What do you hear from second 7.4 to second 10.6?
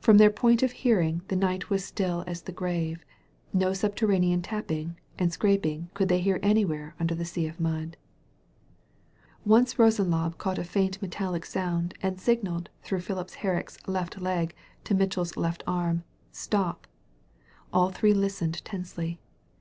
of mud. Once Bosenlaube caught